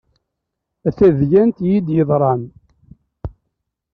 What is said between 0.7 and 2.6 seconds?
A tadyant yid-i yeḍran.